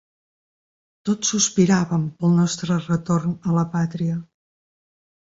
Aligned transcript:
Tots 1.09 1.31
sospiràvem 1.33 2.09
pel 2.23 2.35
nostre 2.41 2.81
retorn 2.89 3.39
a 3.53 3.57
la 3.63 3.71
pàtria. 3.79 4.21